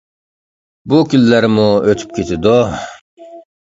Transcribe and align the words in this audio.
بۇ 0.93 1.03
كۈنلەرمۇ 1.13 1.69
ئۆتۈپ 1.77 2.19
كېتىدۇ. 2.19 2.59